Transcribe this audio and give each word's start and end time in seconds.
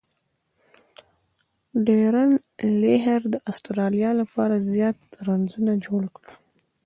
ډیرن 1.87 2.29
لیهر 2.81 3.21
د 3.33 3.35
اسټرالیا 3.51 4.11
له 4.19 4.25
پاره 4.33 4.57
زیات 4.73 4.97
رنزونه 5.27 5.73
جوړ 5.85 6.03
کړل. 6.15 6.33